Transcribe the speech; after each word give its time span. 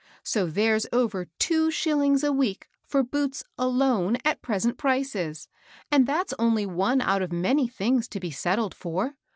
So 0.23 0.47
there's 0.47 0.87
over 0.91 1.27
two 1.37 1.69
shillings 1.69 2.23
a 2.23 2.33
week 2.33 2.67
for 2.87 3.03
boots 3.03 3.43
alone, 3.55 4.17
at 4.25 4.41
present 4.41 4.79
prices; 4.79 5.47
and 5.91 6.07
that's 6.07 6.33
only 6.39 6.65
one 6.65 7.01
out 7.01 7.21
of 7.21 7.31
many 7.31 7.67
things 7.67 8.07
to 8.07 8.19
be 8.19 8.31
settled 8.31 8.73
for. 8.73 9.13